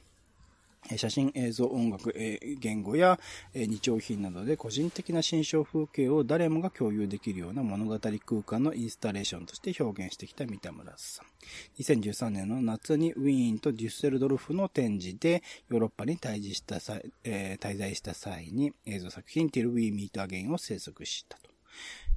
[0.98, 2.14] 写真、映像、音楽、
[2.60, 3.20] 言語や
[3.54, 11.82] 日用品などで個人的な心象風景を誰もが共有できるような物語空間のインスタレーションとして表現してきた三田村さん。
[11.82, 21.50] 2013年の夏にウィーンとデュッセルドルフの展示でヨーロッパに滞在した際、滞在した際に映像作品 Till We Meet Again を制作したと。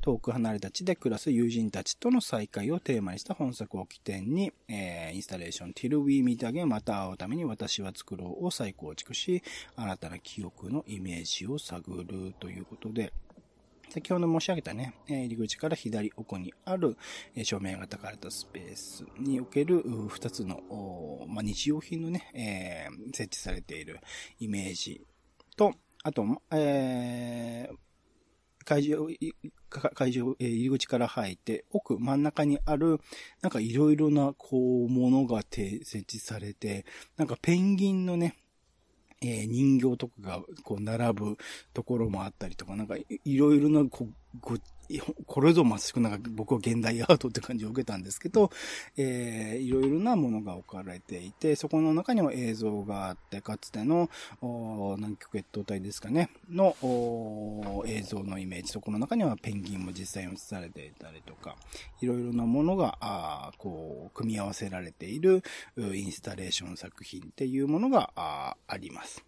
[0.06, 9.42] 遠く離れた地で暮らす友人たちとの再会をテーマにした本作を起点に、えー、インスタレーション Till We Meet Again また会うために私は作ろうを再構築し、
[9.74, 13.12] 新たな記憶のイメージを探るということで、
[13.88, 16.96] 先ほど申し上げたね、入り口から左奥にある
[17.42, 20.60] 照明が焚かれたスペースにおける二つの、
[21.42, 23.98] 日用品のね、設置されている
[24.38, 25.04] イメージ
[25.56, 27.85] と、あと、えー、
[28.66, 29.06] 会場、
[29.94, 33.00] 会場、えー、入り口から入って、奥、真ん中にある、
[33.40, 36.84] なんかいろいろな、こう、ものが設置されて、
[37.16, 38.36] なんかペンギンのね、
[39.22, 41.38] えー、人形とかが、こう、並ぶ
[41.72, 44.56] ところもあったりとか、なんか、いろいろな、こう、ご、
[45.26, 48.50] これぞまさしくなんか僕は現代アートって感じを受けたんですけど、
[48.96, 54.08] えー、いろいろなものが置かれていて、そこの中には映像があって、かつての、
[54.40, 56.74] 南極越冬隊ですかね、の
[57.86, 61.56] 映像のイメージ、そこの中にはペンギンも実際に映されていたりとか、
[62.00, 65.42] いろいろなものが、あこう、組み合わせられている
[65.76, 69.24] インスタレーション作品っていうものがあります。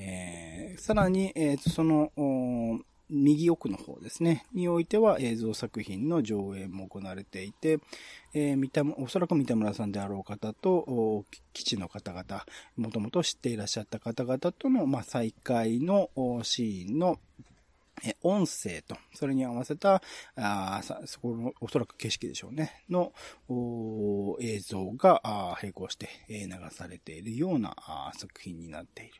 [0.00, 2.12] えー、さらに、えー、その、
[3.10, 7.80] 右奥の方ですね、においては映像作品の上映も行われていて、
[8.34, 12.44] えー、おそらく三田村さんであろう方と、基地の方々、
[12.76, 16.10] もともと知っていらっしゃった方々との、まあ、再会の
[16.42, 17.18] シーンの、
[18.22, 20.02] 音声と、それに合わせた、
[20.36, 23.12] あそこの、おそらく景色でしょうね、の、
[24.40, 27.74] 映像が、並行して、流されているような
[28.16, 29.12] 作品になっている。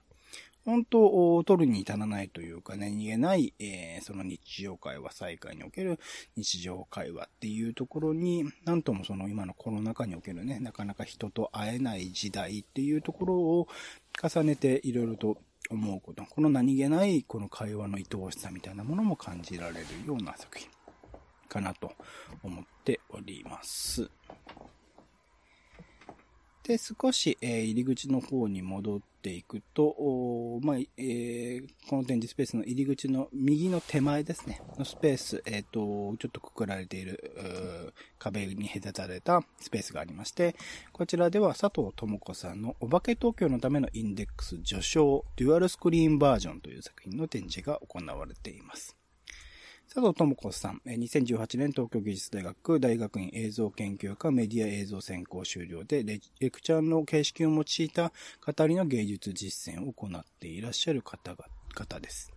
[0.69, 5.99] 本当、取るに至らないというかね、逃げない、えー、その日常会話、再会における
[6.37, 13.69] 日常会話っていうところに、なんともその今のコロナ禍におけるね、なかなか人と会えない時代っていうところを
[14.23, 15.39] 重ねていろいろと
[15.71, 20.69] 思うこと、この何気ないこの会話の愛おしさみたいなものも感じられるような作品
[21.49, 21.93] かなと
[22.43, 24.11] 思っております。
[26.69, 40.57] で、少し、えー、入り口の方に戻っていくと、まあ、えー、この展示スペースの入り口の右の手前ですね、のスペース、えっ、ー、と、ちょっとくくられている、壁に隔たれたスペースがありまして、
[40.93, 48.98] こちらでは佐藤智子さんのお化け東京のためのインデックス序章、デュアルスクリーンバージョンという作品の展示が行われています。
[49.89, 58.13] 佐藤智子さん、2018年東京技術大学大学院映像研究科メディア映像専攻修了でレクチャーの形式を用いた
[58.45, 61.35] 語りの芸術実践を行っていらっしゃる方
[62.01, 62.31] です。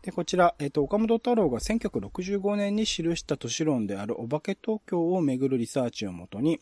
[0.00, 6.60] で、こちら、えっ、と、岡本太郎が1965年に記した都市論であるお化け東京をめぐるリサーチをもとに、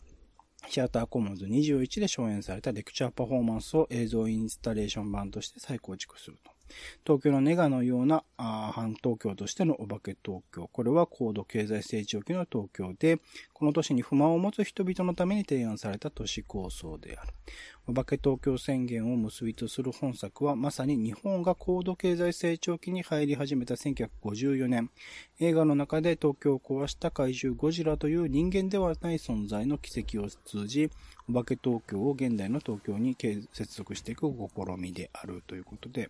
[0.67, 6.54] シアターコモンズ21で上演されたレクチャーパフォーマンスを映像インスタレーション版として再構築すると。
[7.05, 10.69] 東京のネガのようなあ半東京としてのお化け東京。
[10.71, 13.19] これは高度経済成長期の東京で、
[13.53, 17.33] この都市に不満を持つ人々のために提案された都市構想である。
[17.87, 24.89] お化け東京宣言を結びとする本作は、まさに日本が高度経済成長期に入り始めた1954年、
[25.39, 30.89] 映画の中で東京を壊した怪獣ゴジラという人間ではない存在の奇跡を通じ、
[31.29, 36.09] お化け東京を現代の東京に接続していく試みであるということで、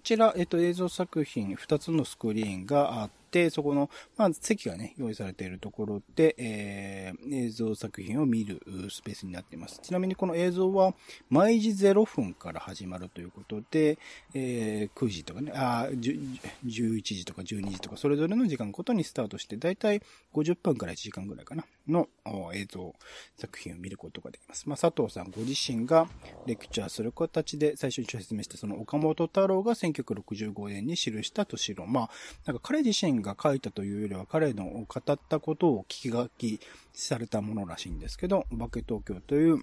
[0.00, 8.60] ちら、えっと、映像作品、2つのスクリーンがあって、そこの、まあ、席がね、用意されているところで、えー、映像作品を見る
[8.90, 9.80] スペースになっています。
[9.82, 10.94] ちなみにこの映像は、
[11.28, 13.98] 毎時0分から始まるということで、
[14.34, 20.02] えー、9時とかね、あ、11時とか12時とか、それぞれの時間ごとにスタートして、だいたい
[20.34, 22.08] 50分から1時間ぐらいかな、の
[22.54, 22.94] 映像
[23.38, 24.68] 作品を見ることができます。
[24.68, 26.08] まあ、佐藤さんご自身が
[26.46, 31.92] レクチャーする形で、最初に説明したその岡本太郎が1965年に記した都市論。
[31.92, 32.10] まあ、
[32.46, 36.60] なんか彼自身が書いたというよりは彼の語ったことを聞き書き
[36.92, 39.62] されたものらしいんですけど、化け東京という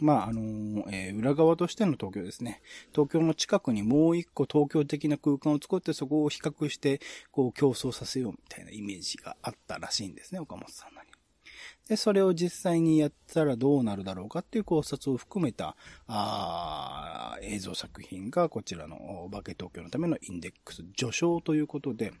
[0.00, 2.60] まあ、あのえー、裏側としての東京ですね。
[2.92, 10.95] 東京の近くにもう一個東京的な空間を作ってそこを比較して、こう競争させようみたいなイメージがあったらしいんですね、岡本さん。
[11.88, 15.76] で、それを実際にやったらどうなるだろうかっていう考察を含めた、
[16.08, 22.12] あ映像作品がこちらのお化け東京のためのインデックス序章ということで、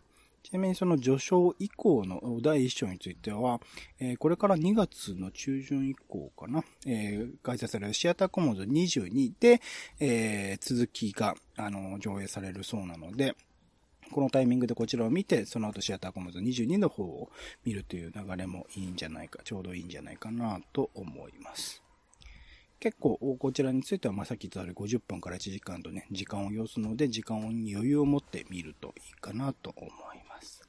[0.46, 3.60] ちなみにその序章以降の第1章については、
[3.98, 9.60] えー、これから2月の中旬以降かな、えー、開催されるシアターコモンズ22で、
[9.98, 13.34] えー、続きが、あの、上映されるそうなので、
[14.12, 17.30] このタイミングでこちらを見て、その後シアターコモンズ22の方を
[17.64, 21.82] 見るという流れもいいんじゃないか、ちょうどいいんじゃないかなと思います。
[22.78, 29.90] 結構、こちらについては、ま、さっき言ったように50分から1時間とね、時間を要すので、時間に余裕を持って見るといいかなと思い
[30.28, 30.66] ます。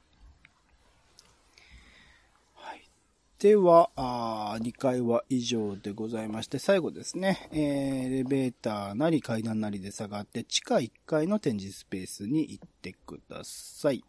[3.40, 14.04] では、2階は以上でございまして、最後ですね、え、エレベーターなり階段なりで下がって、地下1階の展示スペースに行ってください。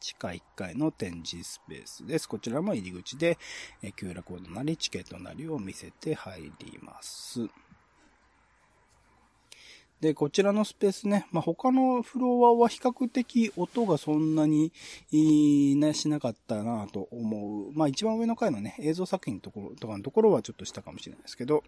[0.00, 2.28] 地下1階の展示スペースです。
[2.28, 3.38] こちらも入り口で、
[3.82, 7.48] えー、QR コードなりチケットなりを見せて入ります。
[10.02, 14.72] で、こちらのスペースね、まあ、他のフロアは比較的音がそんなに
[15.12, 17.72] いいね、しなかったなと思う。
[17.72, 21.62] まあ、一番上の階のね、映像作品のところとかのところはちょっとしたかもしれないですけど、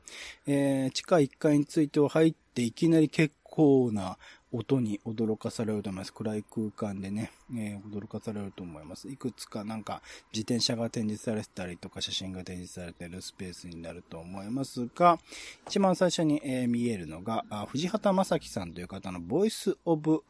[0.48, 4.18] えー、地下1階については入っていきなり結構な
[4.54, 6.12] 音に驚かされると思います。
[6.12, 9.08] 暗い空間でね、えー、驚かされると思います。
[9.08, 10.00] いくつかなんか
[10.32, 15.18] 自転車が展示されてたりとか写真が展示されてるスペースになると思いますが、
[15.66, 20.22] 一番最初に、えー、見えるのが、藤畑正樹さんという方のボイスオブ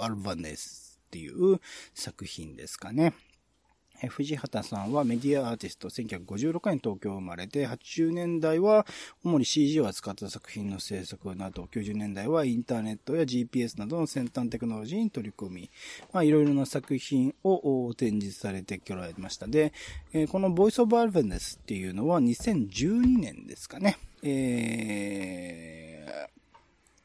[0.00, 1.60] アルバネスっていう
[1.94, 3.14] 作品ですかね。
[4.08, 8.86] 藤畑さんはメディアアーティスト、1956年東京生まれで、80年代は
[9.22, 15.70] 主に CG を扱った作品の制作など、90年代はインターネットや GPS などの先端テクノロジーに取り組
[16.14, 19.46] み、いろいろな作品を展示されてきられました。
[19.46, 19.72] で、
[20.30, 23.98] このボイスオブアルベネスっていうのは2012年ですかね。
[24.22, 26.06] え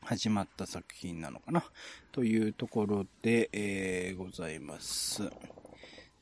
[0.02, 1.66] ー、始まった作品なのかな
[2.12, 5.30] というところで、えー、ございます。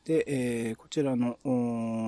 [0.07, 1.37] で、えー、こちらの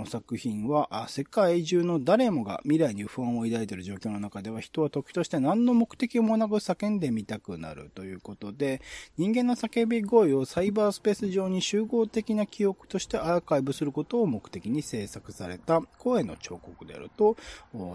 [0.07, 8.81] 作品は世界中の誰もが未来に不安を抱いている状況の中では、人は時として何の目的もなく叫んでみたくなるということで、
[9.17, 17.35] 人間の叫び声をサイバースペース上に集合的な記憶としてアーカイブすることを目的に制作された声の彫刻であると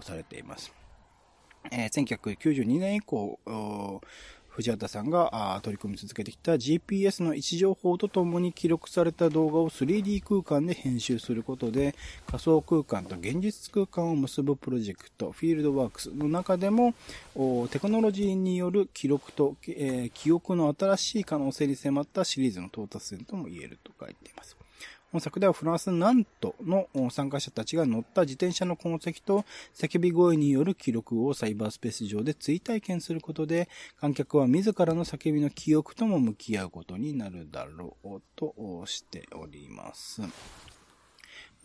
[0.03, 0.71] されています。
[1.71, 3.39] えー、1992年以降、
[4.55, 11.93] 藤畑さんが取り組み続けてきた GPS の位置情報とともに記録された動画を 3D 空間で編集することで
[12.25, 16.93] 仮想空間と現実空間を結ぶプロジェクトフィールドワークスの中でも
[17.69, 24.64] テクノロジーによる記録と、えー、記憶の新しい可能性に迫ったシリーズの到達点とも言えると書いています。
[25.15, 33.69] 本作ではフランス南都の参加者たちが乗った自転車の痕跡と叫び声による記録をサイバースペース上で追体験することで、
[34.01, 40.21] 観客は自らの叫びの記憶とも向き合うことになるだろうとしております。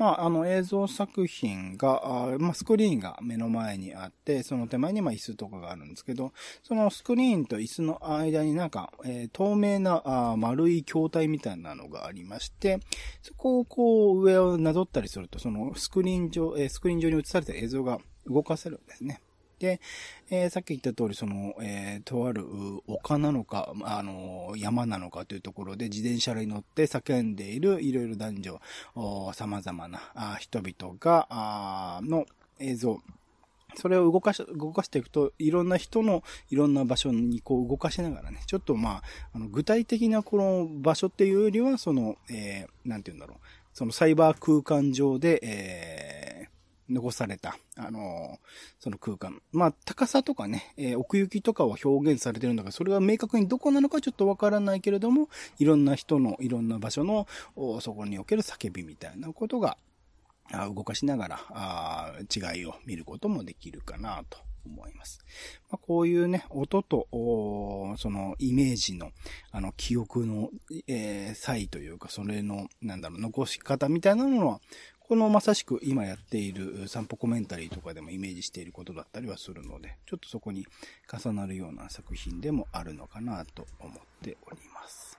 [0.00, 2.00] まあ、あの映像作品が、
[2.32, 6.32] あまあ、スクリーンが目の前にあって、その手前にまあ椅子とかがあるんですけど、
[6.62, 12.80] そのスクリーンと椅子の間になんか、えー、透明なあ丸い筐体みたいなのがありまして、
[13.20, 19.20] そこをこう上をなぞったりすると、そのスクリーン上、えー、スクリーン上に映された映像が動かせるんですね。
[19.60, 19.80] で、
[20.30, 22.44] えー、さっき言った通り、その、えー、とある
[22.88, 28.60] 丘なのか、あの、山なのかというところで自転車に乗って叫んでいるいろいろ男女、
[29.34, 32.24] 様々なあ人々が、あの
[32.58, 33.02] 映像、
[33.76, 39.02] それを動かし、動かしていくと、いろんな人のいろんな場所にこう動かしながらね、ちょっとまあ、
[39.34, 43.38] あの具体的なこの場所っていうよりは、その、えー、なんて言うんだろう。
[43.72, 46.59] そのサイバー空間上で、えー、
[46.90, 48.48] 残された、あのー、
[48.80, 49.40] その空間。
[49.52, 55.28] まあ、高さとかね、えー、奥行きとかは表現されてるんだが、それは明確にどこなのかちょっとわからないけれども、
[55.58, 57.26] いろんな人の、いろんな場所の、
[57.80, 59.76] そこにおける叫びみたいなことが、
[60.74, 65.20] 動かしながら、違いを見ることもできるかなと思います。
[65.70, 67.06] まあ、こういうね、音と、
[67.96, 69.12] そのイメージの、
[69.52, 70.50] あの、記憶の、
[70.86, 74.60] えー、際というか、それの、なんだろう、残し方みたいなのは、
[75.10, 80.68] このまさしく今やっている散歩コメンタリーとかでもイメージしていることだったりはするので、ちょっとそこに
[81.12, 83.92] 重なるような作品でもあるのかなと思っ
[84.22, 85.18] ております。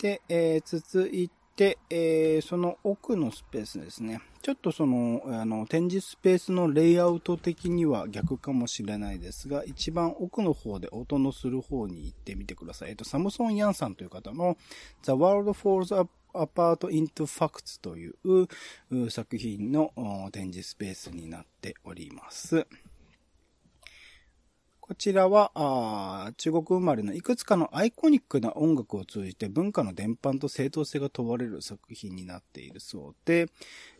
[0.00, 4.20] で、えー、続いて、えー、その奥のスペースですね。
[4.42, 12.88] ちょっとその、あの、展示スペースのレイアウト的には逆かもしれないですが、一番奥の方で音のする方に行ってみてください。
[12.90, 14.56] えっと、サムソン・ヤンさんという方の
[15.04, 19.92] The World Falls Up Apart into Facts という作品の
[20.32, 22.66] 展示スペースになっております。
[24.84, 33.46] こちらはあ、中国生まれのいくつかのアイコニックな音楽を通じて文化の伝播と正当性が問われる作品になっているそうで、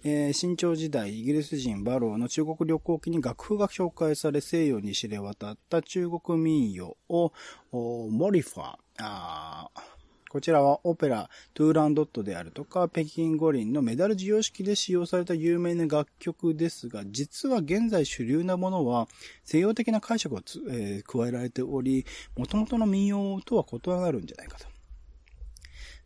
[0.05, 7.33] えー、新朝時代、イギリス人バローの中国旅行記に楽譜が紹介され西洋に知れ渡った中国民謡を、
[7.70, 9.66] モリファー、
[10.33, 19.09] こちらはオペラ、トゥーランドットであるとか、北京五輪のメダル授与式で使用された有名な楽曲ですが、実は現在主流なものは
[19.45, 20.39] 西洋的な解釈を、
[20.70, 24.72] えー、加えられており、元々の民謡とは異なるんじゃないかと。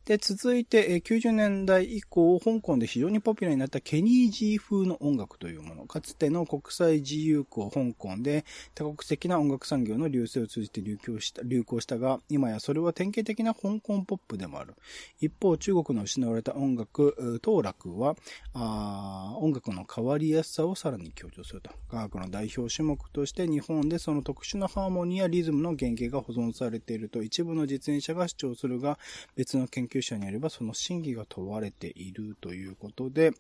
[0.07, 5.85] で、続いて、90年代以降、香港で非常にポピュラーになったケニー・ジー風の音楽というもの。
[5.87, 8.45] かつての国際自由港香港で
[8.77, 14.75] 多国籍な音楽産業の流星を通じて流行した、流行したが、今やそれは典型的な香港ポップでもある。
[15.21, 18.15] 一方、中国の失われた音楽、当楽は、
[18.55, 21.73] あ音楽の変わりやすさをさらに強調すると。
[21.91, 29.01] 科学の代表種目として日本でその特殊なハーモニーやリズムの原型が保存されていると一部の実演者が主張するが、
[29.35, 33.33] 別の研究者によればその真偽が問われているということで、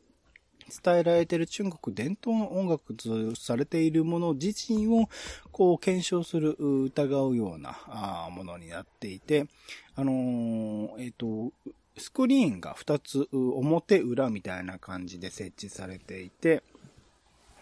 [0.85, 5.09] 伝えられている中国伝統の音楽とされているもの自身を、
[5.53, 9.47] こう、検証する、疑うようなものになっていて、
[9.95, 11.53] あのー、えっ、ー、と、
[11.97, 16.63] スクリーンが2つ、表裏みたいな感じで設置されていて、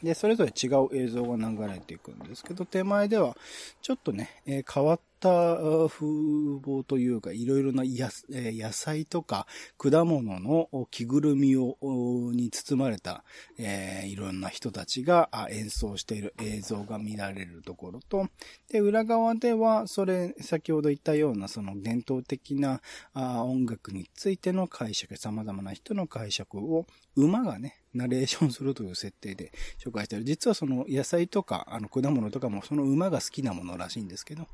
[0.03, 3.37] で、それぞれ違う映像が流れていくんですけど、手前では、
[3.81, 6.07] ちょっとね、えー、変わった風
[6.59, 9.47] 貌というか、いろいろな野,、野菜とか
[9.79, 11.79] 果物の着ぐるみを、
[12.33, 13.25] に包まれた、
[13.59, 18.29] えー、いろんな人たちが演奏している映像が見られるところと、
[18.71, 22.83] で、裏側では、それ、先ほど言ったような、その伝統的な
[23.15, 30.25] 音楽についての解釈、様々な人の解釈を、馬がね、ナレーションするという設定で紹介している。
[30.25, 34.49] 実はその野菜とか、あの果物とかもその馬が好きなものらしいんですけど、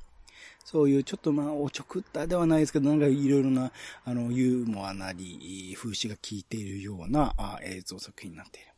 [0.64, 3.72] そういうちょっとまあ、おちょくったではないですけど、なんかいろいろな、
[4.04, 8.69] あの、ユーモアなり、風刺が効いているようなあ映像作品になっている。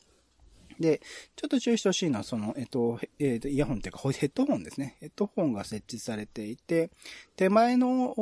[0.82, 1.00] で、
[1.36, 4.96] ちょっと注意してほしいのは、その、えっと、えっと、イヤホンっていうか、ヘッドホンですね。
[5.00, 6.90] ヘッドホンが設置されていて、
[7.36, 8.12] 手前の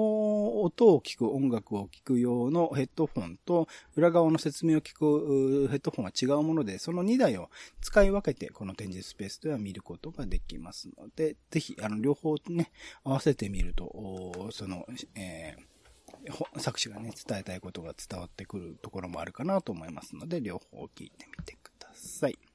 [0.62, 7.50] 音を聞く、音楽を聞く用のヘッドホンと、裏側の説明を聞くヘッドホンは違うもので、その2台を
[7.80, 12.70] 使い分けて、この展示スペースでは見ることができますので、ぜひ、あの、両方ね、
[13.02, 14.86] 合わせてみると、その、
[15.16, 15.70] えー
[16.58, 22.49] 作詞がね、伝えたいことが伝わってくるところもあるかなと思いますので、両方聞いてみてください。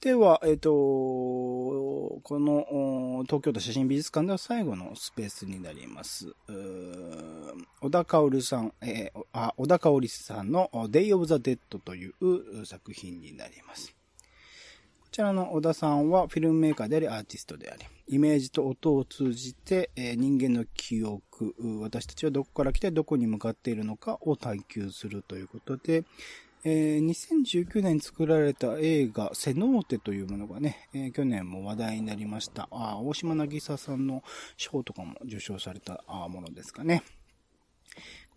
[0.00, 6.36] では、えっ、ー、と、この東京都写真美術館では最後のスペースになります。
[7.80, 13.92] 小田薫さん、えー、あ、小田薫さんの Day of the Dead という作品になります。
[15.00, 26.04] こちらの小田さんはフィルムメーカーでありアーティストであり、イメージと音を通じて、えー、人間の記憶、私たちはどこから来てどこに向かっているのかを探求するということで、
[26.64, 32.68] えー、2019年作られた映画、セノーテというものがね、えー、去年も話題になりました。
[32.70, 34.22] あ大島渚さんの
[34.56, 37.02] 賞とかも受賞されたものですかね。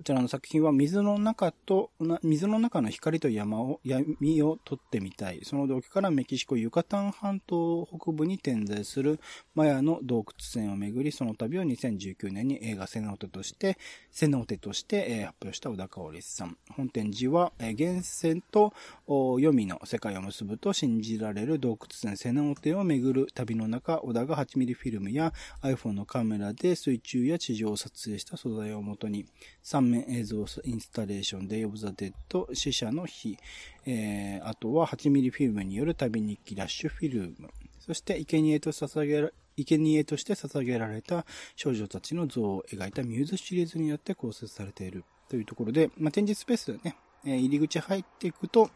[0.01, 1.91] こちらの作品は水の中と、
[2.23, 5.41] 水の中の光と山を、闇を撮ってみたい。
[5.43, 9.19] その動機からメキシコユカタン半島北部に点在する
[9.53, 13.77] マヤの洞窟線をめぐり、その旅を2019年に映画セノーテとして、
[14.09, 16.57] セノテとして、発表した小田香織さん。
[16.71, 18.73] 本展示は、源泉と
[19.05, 25.31] 黄泉の世界を結ぶと信じられる洞窟線セノーテをめぐる旅の中、小田が 8mm フィルムや
[25.61, 29.27] iPhone のカメラで水中や地上を撮影した素材をもとに、
[29.63, 32.13] 3面映像インスタレーション、Day of the Dead、
[32.53, 33.37] 死者の日、
[33.85, 41.25] えー、あとは 8mm フィルムによる旅日記ラッシュフィルム、そして生贄と捧げら生贄として捧げられた
[41.55, 45.03] 少女たちの像を描いたミューズシリーズによって構成されている。
[45.31, 48.69] というところで、まあ、展示スペースね、えー、入り口入っていくと、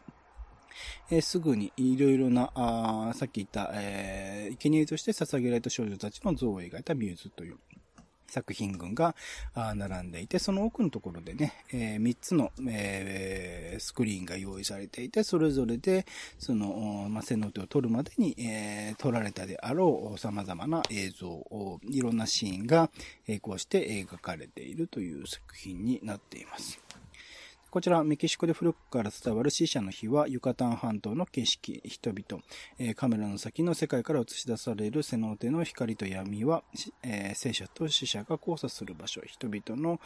[1.10, 7.58] えー、すぐにいろいろな、あさっき言った、えー、生贄として捧げられた少女たちの像を描いたミューズという。
[8.28, 9.14] 作品群が
[9.54, 16.06] 並んでいて、その奥のところでね、えー、3つの、えー、スクリーンが用意されていて、それぞれで、
[16.38, 22.90] その、まあ、線の手を取るまでに、えー、撮られたであろう様々な映像を、いろんなシーンが、
[23.26, 26.85] え、こうして描かれているという作品になっています。
[27.76, 32.42] こちら、メキシコで古くから伝わる死者の日は、ユカタン半島の景色、人々、
[32.78, 36.64] えー、カメラの先の世界から映し出されるセノーテの光と闇は、
[37.02, 40.00] えー、聖者と死者が交差する場所、人々の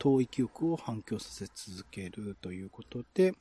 [0.00, 3.34] 遠い記憶を反響させ続けるということで、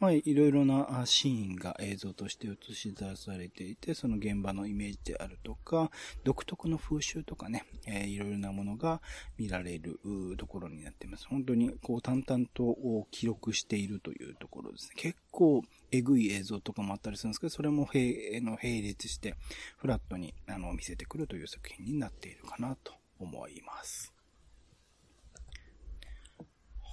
[0.00, 5.90] まあ、いろいろなシーンが映像として映し出されていて、その現場のイメージであるとか、
[6.24, 9.00] 独特の風習とかね、えー、いろいろなものが
[9.36, 9.98] 見られる
[10.36, 11.26] ところになっています。
[11.26, 12.76] 本当にこう淡々と
[13.10, 14.94] 記録しているというところですね。
[14.96, 19.34] 結構えぐい映像とかもあったりするんですけど、それも並の並列して、
[19.78, 24.17] フラットにあの見せてくるという作品になっているかなと思います。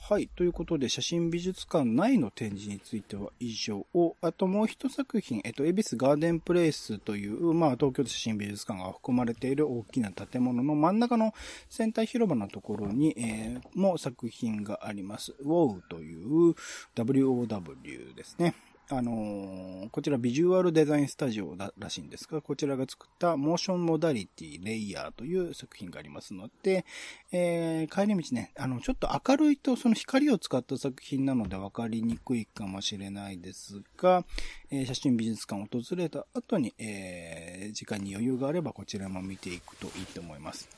[0.07, 0.27] はい。
[0.35, 11.33] ということで、写真美術館内の展示については以上を、あともう一作品、えっと、恵比寿ガーデンプレイスという、まあ、東京都写真美術館が含まれている大きな建物の真ん中の
[11.71, 15.33] センター広場のところに、えー、も作品があります。
[15.43, 16.53] WOW という
[16.95, 18.53] WOW ですね。
[18.89, 26.85] あのー、こちらビジュアルデザインスタジオらしいんですが、こちらが作ったモーションモダリティレイヤーという作品がありますので、
[27.31, 34.23] えー、帰り道ね、あの、ちょっと明るいとその光を使った作品なので分かりにくいかもしれないですが、
[34.69, 40.69] えー、写真美術館を訪れた後に、えー、時間に余裕があればこちらも見ていくといいと思います。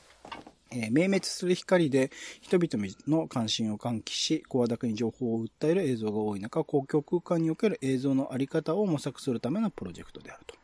[0.70, 2.10] えー、明滅する光で
[2.40, 10.54] 人々の関心を喚起し、声高に情報を訴える映像が多い中、公共空間における映像のあり方を模索するためのプロジェクトであると。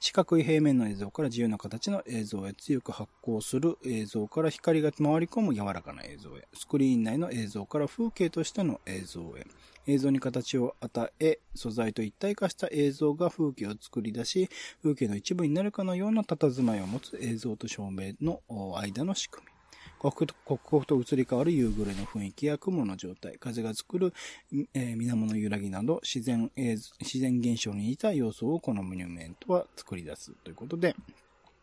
[0.00, 9.46] 四角い平面の映像から自由な形の映像へ強く発光する映像から光が回り込む柔らかな映像へ、スクリーン内の映像から風景としての映像へ、
[9.88, 14.50] 映像に形を与え、素材と一体化した映像が風景を作り出し、
[14.82, 18.42] 風景の一部になるかのような佇まいを持つ映像と照明の
[18.76, 19.52] 間の仕組み。
[19.98, 24.12] 刻々と移り変わる夕暮れの雰囲気や雲の状態、風が作る、
[24.74, 30.94] えー、水面の揺らぎなど自然、えー、自然現象に似た要素をこのモニュメントは作り出すということで、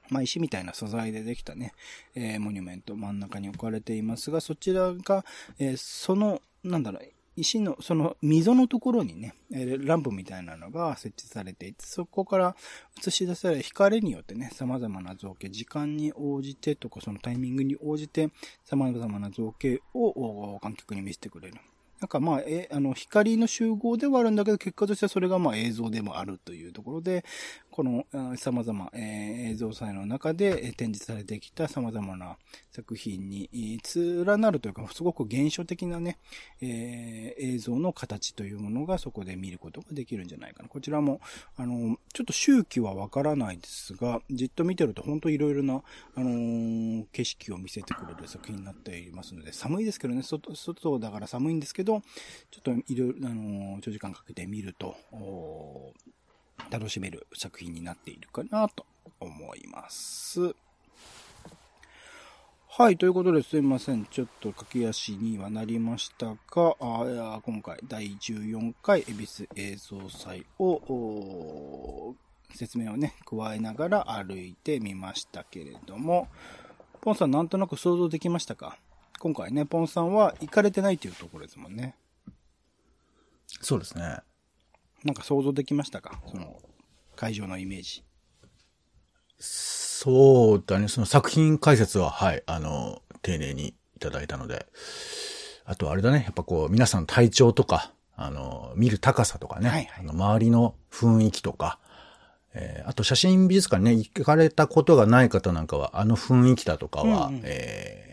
[0.10, 1.74] まあ、石みたいな素材でできたね、
[2.14, 5.24] えー、モニュメント真ん中に置かれていますが、そちらが、
[5.58, 12.56] えー、その、なんだろう、石の、その溝のところにね、ランプみたいなのが設置されていて、そこから
[13.06, 18.30] 映し出される光によってね、様々な造形、時間に応じてとか、そのタイミングに応じて、
[18.64, 21.56] 様々な造形を観客に見せてくれる。
[22.02, 27.24] なんかまあ、え、あの、光の集合ではあるんだけど、結果としてはそれがまあ映像でもあるというところで、
[27.72, 28.06] この
[28.38, 32.38] 様々、えー、映像祭の中で展示されてきた様々な
[32.72, 33.50] 作品に
[33.96, 36.18] 連なるというか、すごく現象的なね、
[36.62, 40.70] えー、映像の形というものがそこで見ることができるんじゃないかな。
[40.70, 41.22] こちらも、
[41.58, 45.82] あの、ちょっと周期はわからないですが、じっと見てると本当いろいろな、
[46.16, 54.96] あのー、景色を見せてくれる作品になっていますので、寒いですけどね、外、外だから寒いんですけど、ちょっといろいろ、あの、長時間かけて見ると、
[56.70, 58.86] 楽しめる作品になっているかなと
[59.20, 60.56] 思います。
[62.68, 62.98] はい。
[62.98, 64.06] ということですいません。
[64.06, 72.16] ちょっと駆け足にはなりましたが、あ今回第14回恵比寿映像祭を
[72.54, 76.28] 説明をね、加えながら歩いてみましたけれども、
[77.00, 78.78] ポンさんなんとなく想像できましたか？
[79.26, 81.96] 今回ね、ポンさんは行かれてないというところですもんね。
[83.60, 84.20] そうですね。
[85.04, 86.22] なんか想像できましたか？
[86.28, 86.62] その、
[87.16, 88.04] 会場のイメージ。
[89.40, 90.90] そうだね。
[90.90, 94.68] その作品解説は、はい、あの、丁寧にいただいたので、
[95.66, 101.80] あとあれだね、やっぱこう、皆さんの体調とか、あの、見る高さとかね、はいはいあの周りの雰囲気とか、
[102.54, 108.05] えーあと写真美術館ね、行かれたことがない方なんかは、あの雰囲気だとかは、うんうんえー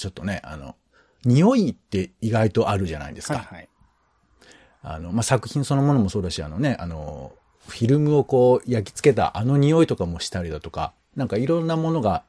[0.00, 0.76] ちょっとね、あの、
[1.24, 3.34] 匂いって意外とあるじゃないですか。
[3.34, 3.68] はいはい。
[4.82, 7.32] あの、まあ、作品そのものもそうだし、あのね、あの、
[7.68, 12.24] フィルムをこう焼き付けたあの匂いとかもしたりだとか、なんかいろんなものが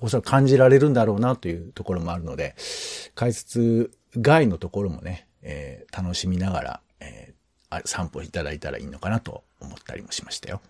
[0.00, 2.54] おそらく感じられるんだろうなというところもあるので、
[3.14, 10.60] 解説外のところもね、えー楽しみながら、えーあ散歩いただいたらいいのかなと思ったりもしましたよ。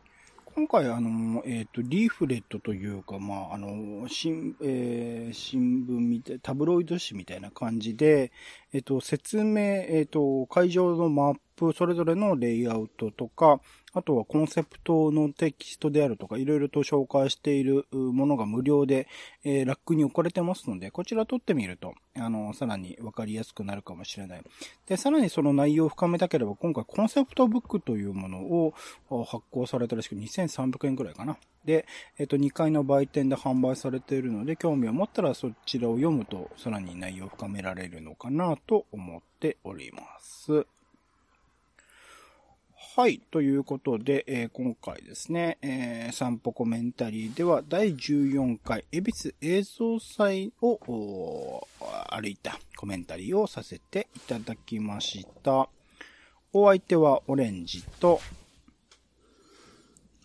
[0.55, 8.32] 今回、あの、えっ、と、リーフレットというか、まあ、あの、新、えー新聞みたい、タブロイド紙みたいな感じで、
[8.74, 13.60] えっ、と、説明、えっ、と、会場のマップ、それぞれのレイアウトとか、
[13.92, 19.06] あとはコンセプトのテキストであるとか、いろいろと紹介しているものが無料で、
[19.44, 24.42] えーラックに置かれてますので、こちら撮ってみると、あの、さらにわかりやすくなるかもしれない。
[24.86, 28.74] で、さらにその内容を深めたければ、今回コンセプトブックというものを
[29.24, 31.36] 発行されたらしく2300円くらいかな。
[31.64, 31.86] で、
[32.18, 40.66] えっと、2階の売店で販売されているので、興味を持ったらそちらを読むと、さらに内容を深められるのかなと思っております。
[42.95, 43.22] はい。
[43.30, 51.66] ということで、えー今回ですね、えー散歩コメンタリーでは第14回恵比寿映像祭を
[52.11, 55.70] 歩いたコメンタリーをさせていただきました。
[56.53, 58.20] お相手はオレンジと、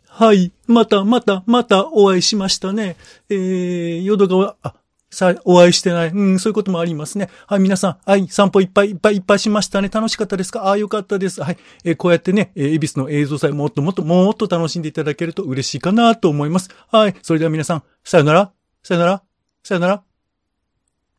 [0.09, 0.51] はい。
[0.65, 2.97] また、また、またお会いしましたね。
[3.29, 4.73] えー、淀川、あ、
[5.09, 6.09] さあ、お会いしてない。
[6.09, 7.29] うん、そういうこともありますね。
[7.47, 9.87] はい、皆さん、はい、散歩いっぱいいっぱいいっぱいしましたね。
[9.87, 10.63] 楽しかったですか？
[10.67, 11.41] ああ、よかったです。
[11.41, 11.57] はい。
[11.85, 16.69] えーこうやってね、えー、恵比寿の映像祭もっともっともっと楽しんでいただけると嬉しいかなと思います。
[16.91, 17.15] はい。
[17.21, 18.51] それでは皆さん、さよなら、
[18.83, 19.23] さよなら、
[19.63, 20.03] さよなら。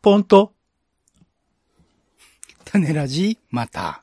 [0.02, 0.52] ポンと。
[2.66, 4.02] 種ラジ、また。